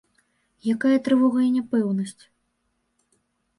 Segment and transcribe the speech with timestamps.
[0.75, 2.19] Якая трывога і няпэўнасць!